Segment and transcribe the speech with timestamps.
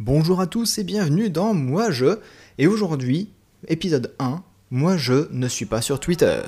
[0.00, 2.20] Bonjour à tous et bienvenue dans Moi Je.
[2.56, 3.28] Et aujourd'hui,
[3.68, 6.40] épisode 1, Moi Je ne suis pas sur Twitter.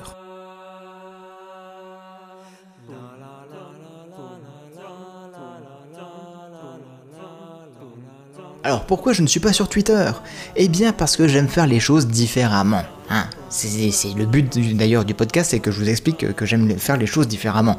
[8.65, 10.11] Alors pourquoi je ne suis pas sur Twitter?
[10.57, 12.85] Eh bien parce que j'aime faire les choses différemment.
[13.11, 13.27] Hein.
[13.51, 17.05] c'est le but d'ailleurs du podcast, c'est que je vous explique que, j'aime faire les
[17.05, 17.77] choses différemment.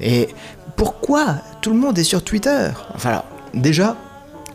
[0.00, 0.28] Et
[0.76, 2.70] pourquoi tout le monde est sur Twitter?
[2.94, 3.98] Enfin déjà,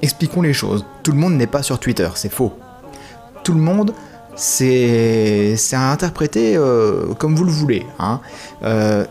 [0.01, 0.85] expliquons les choses.
[1.03, 2.53] Tout le monde n'est pas sur Twitter, c'est faux.
[3.43, 3.93] Tout le monde,
[4.35, 7.85] c'est à interpréter euh, comme vous le voulez.
[7.99, 8.19] Hein.
[8.63, 9.05] Euh,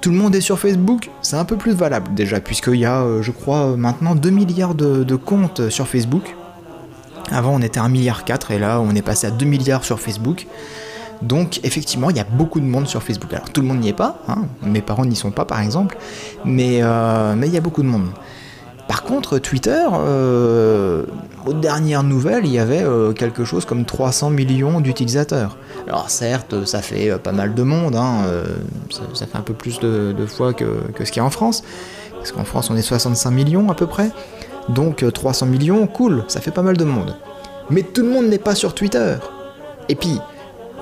[0.00, 3.00] tout le monde est sur Facebook, c'est un peu plus valable déjà, puisqu'il y a,
[3.00, 6.34] euh, je crois, maintenant 2 milliards de, comptes sur Facebook.
[7.30, 9.84] Avant, on était à 1 milliard 4 et là, on est passé à 2 milliards
[9.84, 10.46] sur Facebook.
[11.20, 13.32] Donc, effectivement, il y a beaucoup de monde sur Facebook.
[13.34, 14.44] Alors, tout le monde n'y est pas, hein.
[14.62, 15.98] mes parents n'y sont pas par exemple,
[16.44, 16.80] mais,
[17.36, 18.06] mais il y a beaucoup de monde.
[18.88, 21.04] Par contre, Twitter, euh,
[21.44, 25.58] aux dernières nouvelles, il y avait euh, quelque chose comme 300 millions d'utilisateurs.
[25.86, 28.22] Alors certes, ça fait euh, pas mal de monde, hein,
[29.12, 30.64] ça, fait un peu plus de, fois que,
[31.04, 31.62] ce qu'il y a en France,
[32.16, 34.10] parce qu'en France on est 65 millions à peu près,
[34.70, 37.14] donc 300 millions, cool, ça fait pas mal de monde.
[37.68, 39.16] Mais tout le monde n'est pas sur Twitter.
[39.90, 40.18] Et puis,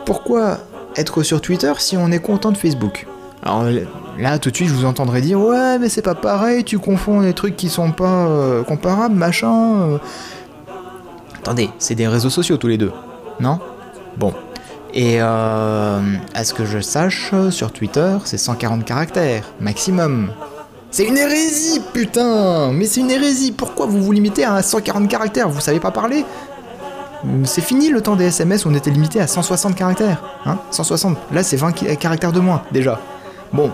[0.05, 0.59] pourquoi
[0.95, 3.07] être sur Twitter si on est content de Facebook?
[4.19, 7.23] Là, tout de suite, je vous entendrai dire Ouais, mais c'est pas pareil, tu confonds
[7.23, 9.53] des trucs qui sont pas euh, comparables, machin.
[9.53, 9.99] Euh.
[11.39, 12.93] Attendez, c'est des réseaux sociaux tous les deux,
[13.41, 13.59] non?
[14.17, 14.35] Bon.
[14.95, 16.01] Et euh,
[16.35, 20.31] à ce que je sache, sur Twitter, c'est 140 caractères, maximum.
[20.91, 25.49] C'est une hérésie, putain Mais c'est une hérésie Pourquoi vous vous limitez à 140 caractères?
[25.49, 26.25] Vous savez pas parler?
[27.45, 30.23] C'est fini le temps des SMS où on était limité à 160 caractères.
[30.47, 30.59] Hein?
[30.71, 31.19] 160.
[31.33, 33.01] Là, c'est 20 caractères de moins, déjà.
[33.53, 33.71] Bon,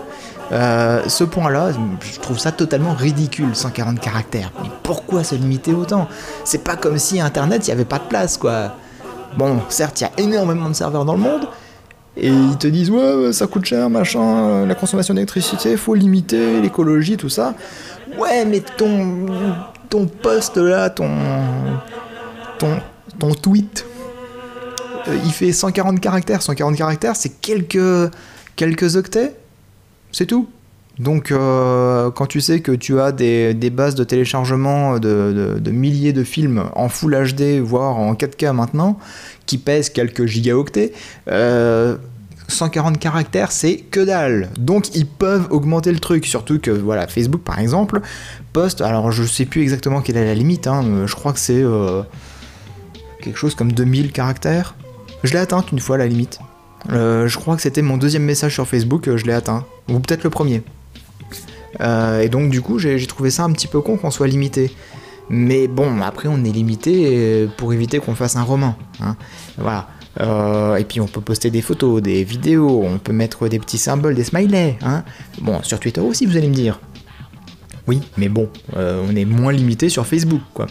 [0.51, 1.71] euh, ce point-là,
[2.01, 4.51] je trouve ça totalement ridicule, 140 caractères.
[4.61, 6.07] Mais pourquoi se limiter autant?
[6.43, 8.75] C'est pas comme si Internet, il n'y avait pas de place, quoi.
[9.37, 11.47] Bon, certes, il y a énormément de serveurs dans le monde,
[12.15, 17.17] et ils te disent ouais ça coûte cher machin la consommation d'électricité faut limiter l'écologie
[17.17, 17.55] tout ça
[18.19, 19.25] ouais mais ton
[19.89, 21.09] ton post là ton
[22.59, 22.77] ton
[23.17, 23.87] ton tweet
[25.07, 28.11] euh, il fait 140 caractères 140 caractères c'est quelques
[28.55, 29.35] quelques octets?
[30.13, 30.47] C'est tout.
[30.99, 36.23] Donc euh, quand tu sais que tu as des, bases de téléchargement de, milliers de
[36.23, 38.99] films en Full HD, voire en 4K maintenant,
[39.45, 40.93] qui pèsent quelques gigaoctets,
[41.25, 44.49] 140 euh, caractères, c'est que dalle.
[44.59, 48.01] Donc ils peuvent augmenter le truc, surtout que voilà, Facebook par exemple
[48.53, 51.63] poste, alors je sais plus exactement quelle est la limite, hein, je crois que c'est
[51.63, 52.03] euh,
[53.19, 54.75] quelque chose comme 2000 caractères.
[55.23, 56.39] Je l'ai atteinte une fois la limite.
[56.89, 59.65] Je crois que c'était mon deuxième message sur Facebook, je l'ai atteint.
[59.89, 60.63] Ou peut-être le premier.
[61.81, 64.71] Euh, et donc du coup, j'ai trouvé ça un petit peu con qu'on soit limité.
[65.29, 68.75] Mais bon, après on est limité pour éviter qu'on fasse un roman.
[69.01, 69.15] Hein.
[69.57, 69.87] Voilà.
[70.77, 74.15] et puis on peut poster des photos, des vidéos, on peut mettre des petits symboles,
[74.15, 74.77] des smileys.
[74.81, 75.03] Hein.
[75.41, 76.79] Bon, sur Twitter aussi, vous allez me dire.
[77.87, 80.67] Oui, mais bon, on est moins limité sur Facebook, quoi.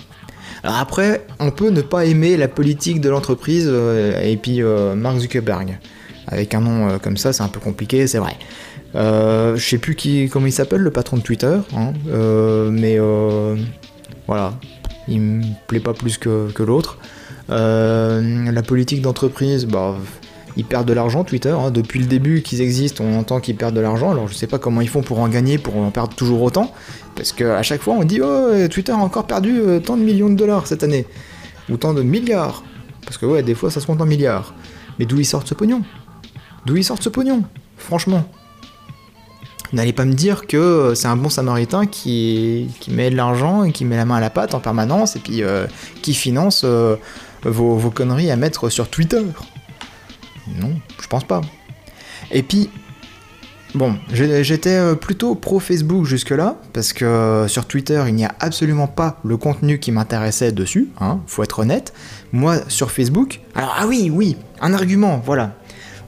[0.63, 5.79] Alors après, on peut ne pas aimer la politique de l'entreprise et puis Mark Zuckerberg.
[6.29, 8.37] Avec un nom euh, comme ça, c'est un peu compliqué, c'est vrai.
[8.95, 12.99] Euh, je sais plus qui, comment il s'appelle, le patron de Twitter, hein, euh, mais
[14.27, 14.55] voilà,
[15.09, 16.99] il me plaît pas plus que, l'autre.
[17.49, 19.97] la politique d'entreprise, bah,
[20.57, 21.51] ils perdent de l'argent, Twitter.
[21.59, 21.71] Hein.
[21.71, 24.11] Depuis le début qu'ils existent, on entend qu'ils perdent de l'argent.
[24.11, 26.73] Alors je sais pas comment ils font pour en gagner, pour en perdre toujours autant.
[27.17, 30.35] Parce qu'à chaque fois, on dit Oh, Twitter a encore perdu tant de millions de
[30.35, 31.07] dollars cette année.
[31.71, 32.65] Ou tant de milliards.
[33.07, 34.55] Parce que ouais, des fois, ça se compte en milliards.
[34.99, 35.83] Mais d'où ils sortent ce pognon?
[36.67, 37.45] D'où ils sortent ce pognon?
[37.79, 38.25] Franchement.
[39.73, 43.73] N'allez pas me dire que c'est un bon samaritain qui, qui met de l'argent et
[43.73, 45.67] qui met la main à la pâte en permanence et puis euh,
[46.03, 46.97] qui finance euh,
[47.43, 49.23] vos, vos, conneries à mettre sur Twitter.
[50.61, 51.41] Non, je pense pas.
[52.31, 52.69] Et puis,
[53.75, 58.89] bon, j'étais euh, plutôt pro Facebook jusque-là, parce que sur Twitter, il n'y a absolument
[58.89, 61.95] pas le contenu qui m'intéressait dessus, hein, faut être honnête.
[62.33, 65.55] Moi, sur Facebook, alors, ah oui, oui, un argument, voilà,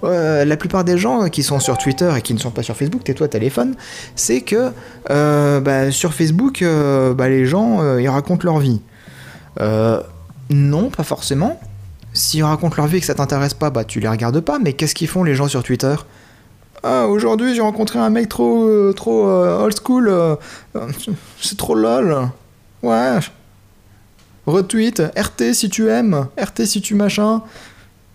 [0.05, 2.77] euh, la plupart des gens qui sont sur Twitter et qui ne sont pas sur
[2.77, 3.75] Facebook, tais-toi téléphone,
[4.17, 4.71] c'est que
[5.11, 8.81] euh, bah, sur Facebook, euh, bah, les gens, ils racontent leur vie.
[10.51, 11.61] non, pas forcément.
[12.13, 14.73] S'ils racontent leur vie et que ça t'intéresse pas, bah tu les regardes pas, mais
[14.73, 15.97] qu'est-ce qu'ils font les gens sur Twitter?
[16.85, 20.39] Ah, aujourd'hui j'ai rencontré un mec trop, trop old school,
[21.41, 22.29] c'est trop lol.
[22.85, 23.19] Ouais.
[24.47, 27.43] Retweet, RT si tu aimes, RT si tu machin.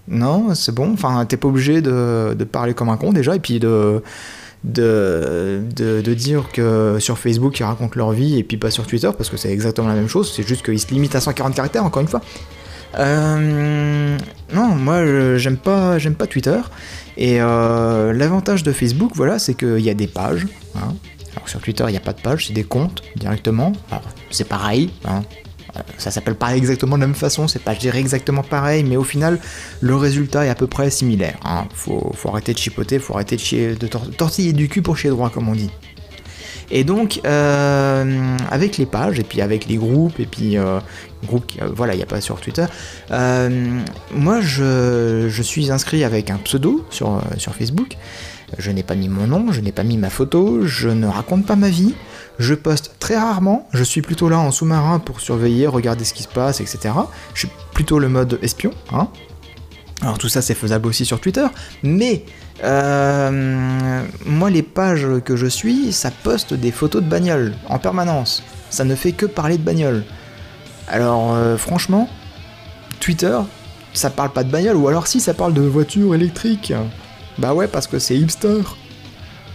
[0.09, 0.91] Non, c'est bon.
[0.93, 4.01] Enfin, t'es pas obligé de, parler comme un con déjà, et puis de
[4.65, 9.09] de, de, dire que sur Facebook ils racontent leur vie et puis pas sur Twitter
[9.17, 11.85] parce que c'est exactement la même chose, c'est juste qu'ils se limitent à 140 caractères
[11.85, 12.19] encore une fois.
[12.97, 14.17] Euh,
[14.53, 16.59] non, moi j'aime pas, j'aime pas Twitter.
[17.17, 20.47] Et euh, l'avantage de Facebook, voilà, c'est qu'il y a des pages.
[20.75, 20.93] Hein.
[21.35, 23.73] Alors sur Twitter, il n'y a pas de pages, c'est des comptes directement.
[24.31, 25.21] C'est pareil, hein.
[25.75, 28.97] Euh, ça s'appelle pas exactement de la même façon, c'est pas dirais exactement pareil, mais
[28.97, 29.39] au final,
[29.81, 31.37] le résultat est à peu près similaire.
[31.43, 31.65] Hein.
[31.73, 35.55] Faut, arrêter de chipoter, faut arrêter de, tortiller du cul pour chier droit, comme on
[35.55, 35.71] dit.
[36.71, 40.79] Et donc, euh, avec les pages, et puis avec les groupes, et puis euh,
[41.25, 42.65] groupes, voilà, il n'y a pas sur Twitter,
[43.09, 47.21] moi je, suis inscrit avec un pseudo sur
[47.57, 47.97] Facebook.
[48.57, 51.45] Je n'ai pas mis mon nom, je n'ai pas mis ma photo, je ne raconte
[51.45, 51.93] pas ma vie.
[52.39, 56.23] Je poste très rarement, je suis plutôt là en sous-marin pour surveiller, regarder ce qui
[56.23, 56.95] se passe, etc.
[57.33, 59.09] Je suis plutôt le mode espion, hein.
[60.01, 61.45] Alors tout ça c'est faisable aussi sur Twitter,
[61.83, 62.23] mais
[62.63, 68.41] euh, moi les pages que je suis, ça poste des photos de bagnole en permanence.
[68.69, 70.05] Ça ne fait que parler de bagnole.
[70.87, 72.07] Alors euh, franchement,
[73.01, 73.37] Twitter,
[73.93, 76.71] ça parle pas de bagnole, ou alors si ça parle de voiture électrique.
[77.37, 78.61] Bah ouais parce que c'est hipster.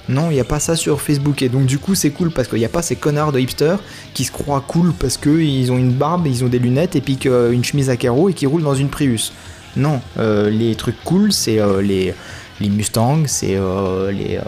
[0.08, 1.42] Non, il n'y a pas ça sur Facebook.
[1.42, 3.78] Et donc, du coup, c'est cool parce qu'il n'y a pas ces connards de hipsters
[4.12, 7.18] qui se croient cool parce qu'ils ont une barbe, ils ont des lunettes et puis
[7.24, 9.32] une chemise à carreaux et qui roulent dans une Prius.
[9.76, 12.14] Non, euh, les trucs cool, c'est euh, les,
[12.60, 14.38] les Mustangs, c'est euh, les,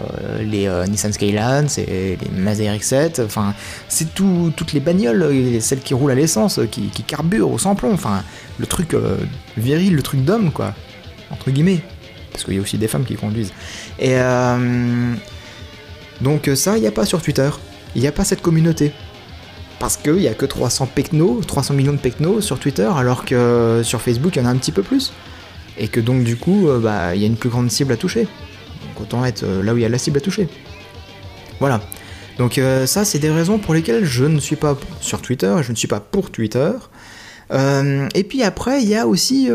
[0.40, 3.54] les Nissan Skyline, c'est les Mazda RX-7, enfin,
[3.88, 7.92] c'est tout, toutes les bagnoles, celles qui roulent à l'essence, qui, qui, carburent au sans-plomb,
[7.92, 8.22] enfin,
[8.58, 8.96] le truc
[9.56, 10.74] viril, le truc d'homme, quoi,
[11.30, 11.80] entre guillemets,
[12.30, 13.52] parce qu'il y a aussi des femmes qui conduisent.
[13.98, 14.14] Et
[16.20, 17.50] donc euh, ça, il n'y a pas sur Twitter.
[17.94, 18.92] Il n'y a pas cette communauté.
[19.78, 23.34] Parce qu'il n'y a que 300 pecnos, 300 millions de pecnos sur Twitter, alors que
[23.34, 25.12] euh, sur Facebook, il y en a un petit peu plus.
[25.78, 27.96] Et que donc du coup, euh, bah, il y a une plus grande cible à
[27.96, 28.22] toucher.
[28.22, 30.48] Donc autant être là où il y a la cible à toucher.
[31.60, 31.80] Voilà.
[32.38, 35.76] Donc ça, c'est des raisons pour lesquelles je ne suis pas sur Twitter, je ne
[35.76, 36.70] suis pas pour Twitter.
[37.50, 39.48] et puis après, il y a aussi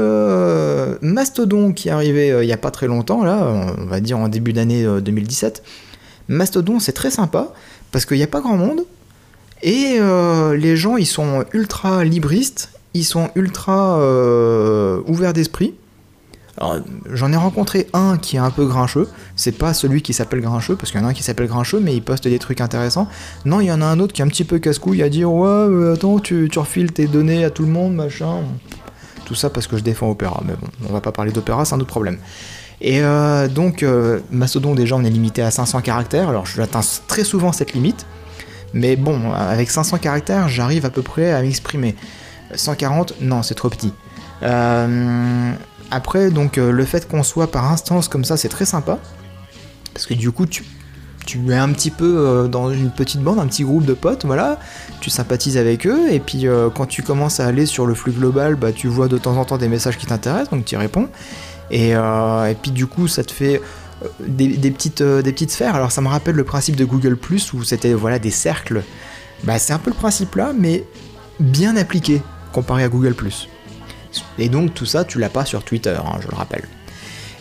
[1.03, 4.29] Mastodon qui est arrivé il n'y a pas très longtemps, là, on va dire en
[4.29, 5.61] début d'année 2017.
[6.31, 7.53] Mastodon, c'est très sympa
[7.91, 8.85] parce qu'il n'y a pas grand monde
[9.63, 15.75] et euh, les gens, ils sont ultra libristes, ils sont ultra euh, ouverts d'esprit.
[17.11, 19.07] J'en ai rencontré un qui est un peu grincheux.
[19.35, 21.79] C'est pas celui qui s'appelle grincheux, parce qu'il y en a un qui s'appelle grincheux,
[21.79, 23.07] mais il poste des trucs intéressants.
[23.45, 25.31] Non, il y en a un autre qui est un petit peu casse-couille à dire
[25.31, 28.41] Ouais, attends, tu, tu, refiles tes données à tout le monde, machin.
[29.25, 30.43] Tout ça parce que je défends Opéra.
[30.45, 32.17] Mais bon, on va pas parler d'Opéra, c'est un autre problème.
[32.81, 36.29] Et euh, donc, euh, Mastodon, déjà, on est limité à 500 caractères.
[36.29, 38.07] Alors, j'atteins très souvent cette limite.
[38.73, 41.95] Mais bon, avec 500 caractères, j'arrive à peu près à m'exprimer.
[42.55, 43.93] 140, non, c'est trop petit.
[44.41, 45.51] Euh,
[45.91, 48.97] après, donc, le fait qu'on soit par instance comme ça, c'est très sympa.
[49.93, 50.63] Parce que du coup, tu,
[51.25, 54.57] tu es un petit peu dans une petite bande, un petit groupe de potes, voilà.
[55.01, 56.09] Tu sympathises avec eux.
[56.09, 59.17] Et puis, quand tu commences à aller sur le flux global, bah, tu vois de
[59.17, 61.09] temps en temps des messages qui t'intéressent, donc tu y réponds.
[61.73, 63.61] Euh, et, puis du coup, ça te fait
[64.03, 65.75] euh, des, petites, euh, des petites sphères.
[65.75, 67.17] Alors ça me rappelle le principe de Google⁇
[67.53, 68.83] où c'était voilà, des cercles.
[69.43, 70.85] Bah, c'est un peu le principe là, mais
[71.39, 72.21] bien appliqué
[72.51, 73.13] comparé à Google⁇
[74.37, 76.67] Et donc tout ça, tu l'as pas sur Twitter, hein, je le rappelle.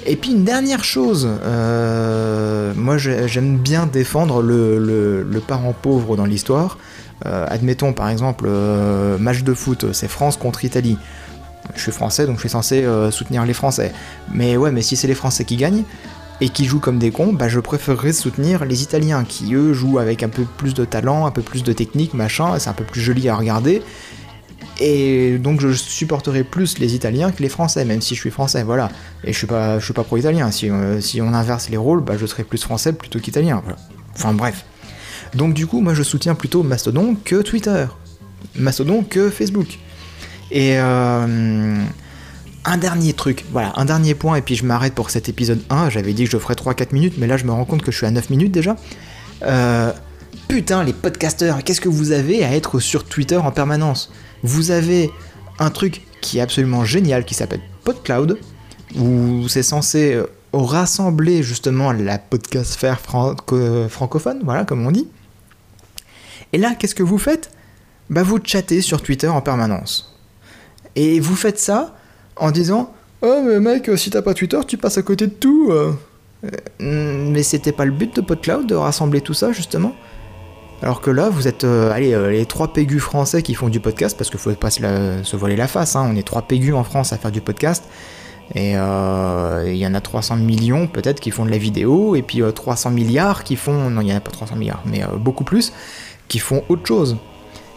[0.06, 6.78] Et puis une dernière chose, moi j'aime bien défendre le, parent pauvre dans l'histoire.
[7.22, 8.48] admettons par exemple,
[9.18, 10.96] match de foot, c'est France contre Italie
[11.76, 13.92] je suis français, donc je suis censé euh, soutenir les Français.
[14.32, 15.84] Mais ouais, mais si c'est les Français qui gagnent
[16.40, 19.98] et qui jouent comme des cons, bah je préférerais soutenir les Italiens qui eux jouent
[19.98, 22.84] avec un peu plus de talent, un peu plus de technique, machin, c'est un peu
[22.84, 23.82] plus joli à regarder.
[24.82, 28.62] Et donc je supporterai plus les Italiens que les Français, même si je suis français,
[28.62, 28.88] voilà.
[29.24, 30.50] Et je suis pas, je suis pas pro-italien.
[30.50, 33.62] Si, euh, on inverse les rôles, bah je serai plus français plutôt qu'italien.
[34.14, 34.64] Enfin bref.
[35.34, 37.86] Donc du coup, moi je soutiens plutôt Mastodon que Twitter.
[38.56, 39.78] Mastodon que Facebook.
[40.50, 41.76] Et euh,
[42.64, 45.90] un dernier truc, voilà, un dernier point, et puis je m'arrête pour cet épisode 1.
[45.90, 47.96] J'avais dit que je ferais 3-4 minutes, mais là je me rends compte que je
[47.96, 48.76] suis à 9 minutes déjà.
[49.42, 49.92] Euh,
[50.48, 54.12] putain, les podcasteurs, qu'est-ce que vous avez à être sur Twitter en permanence?
[54.42, 55.10] Vous avez
[55.58, 58.38] un truc qui est absolument génial qui s'appelle PodCloud,
[58.98, 65.08] où c'est censé euh, rassembler justement la podcastphère francophone, voilà, comme on dit.
[66.52, 67.50] Et là, qu'est-ce que vous faites?
[68.10, 70.09] Bah, vous chattez sur Twitter en permanence.
[70.96, 71.96] Et vous faites ça
[72.36, 72.92] en disant
[73.22, 75.68] Oh, mais mec, si t'as pas Twitter, tu passes à côté de tout.
[75.70, 75.92] Euh.
[76.44, 76.50] Euh,
[77.30, 79.92] mais c'était pas le but de PodCloud de rassembler tout ça, justement?
[80.82, 84.16] Alors que là, vous êtes euh, allez, les trois pégus français qui font du podcast,
[84.16, 86.08] parce qu'il faut pas se, voiler la face, hein.
[86.10, 87.84] on est trois pégus en France à faire du podcast.
[88.54, 92.42] Et il y en a 300 millions peut-être qui font de la vidéo, et puis
[92.52, 93.90] 300 milliards qui font...
[93.90, 95.72] Non, il n'y en a pas 300 milliards, mais beaucoup plus,
[96.26, 97.16] qui font autre chose.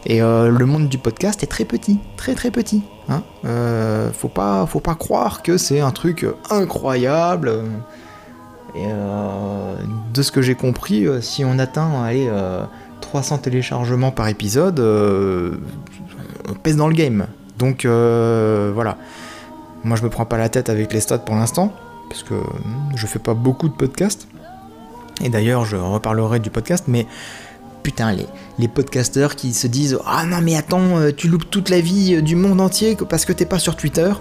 [0.05, 2.83] Et le monde du podcast est très petit, très très petit.
[3.09, 3.23] Hein
[4.13, 7.63] faut, pas, faut pas croire que c'est un truc incroyable.
[8.75, 8.87] Et
[10.13, 12.29] de ce que j'ai compris, si on atteint allez,
[13.01, 17.27] 300 téléchargements par épisode, on pèse dans le game.
[17.57, 18.97] Donc voilà.
[19.83, 21.73] Moi, je me prends pas la tête avec les stats pour l'instant,
[22.09, 24.27] parce que hmm, je fais pas beaucoup de podcasts.
[25.21, 27.05] Et d'ailleurs, je reparlerai du podcast, mais
[27.83, 28.25] putain, les,
[28.57, 32.15] les podcasteurs qui se disent Ah non, mais attends, euh, tu loupes toute la vie
[32.15, 34.11] euh, du monde entier parce que t'es pas sur Twitter,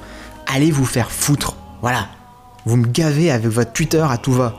[0.46, 1.56] allez vous faire foutre.
[1.80, 2.08] Voilà.
[2.66, 4.56] Vous me gavez avec votre Twitter à tout va.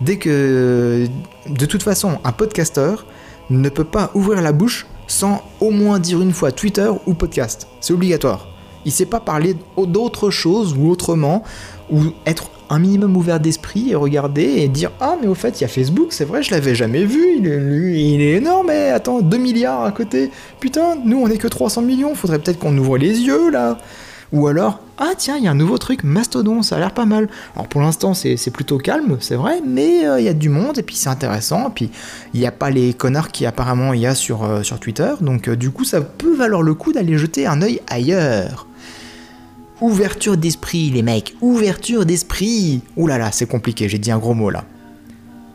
[0.00, 1.06] Dès que.
[1.48, 3.06] De toute façon, un podcasteur
[3.50, 7.66] ne peut pas ouvrir la bouche sans au moins dire une fois Twitter ou podcast.
[7.80, 8.46] C'est obligatoire.
[8.84, 11.42] Il sait pas parler d'autre chose ou autrement,
[11.90, 15.62] ou être un minimum ouvert d'esprit et regarder et dire Ah, mais au fait, il
[15.62, 18.90] y a Facebook, c'est vrai, je l'avais jamais vu, il est, il est énorme, mais
[18.90, 20.30] attends, 2 milliards à côté.
[20.60, 23.78] Putain, nous on est que 300 millions, faudrait peut-être qu'on ouvre les yeux là.
[24.32, 27.04] Ou alors, ah tiens, il y a un nouveau truc, Mastodon, ça a l'air pas
[27.04, 27.28] mal.
[27.56, 30.78] Alors pour l'instant, c'est plutôt calme, c'est vrai, mais euh, il y a du monde,
[30.78, 31.90] et puis c'est intéressant, et puis
[32.32, 35.48] il n'y a pas les connards qui apparemment il y a sur, euh, Twitter, donc
[35.48, 38.68] euh, du coup, ça peut valoir le coup d'aller jeter un œil ailleurs.
[39.80, 42.82] Ouverture d'esprit, les mecs, ouverture d'esprit.
[42.96, 44.64] Ouh là là, c'est compliqué, j'ai dit un gros mot là.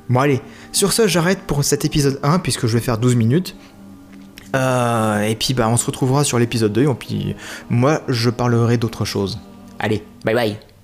[0.09, 0.41] Bon allez,
[0.71, 3.55] sur ce j'arrête pour cet épisode 1 puisque je vais faire 12 minutes.
[4.55, 7.35] Euh, et puis bah on se retrouvera sur l'épisode 2 et puis
[7.69, 9.39] moi je parlerai d'autre chose.
[9.79, 10.74] Allez, bye bye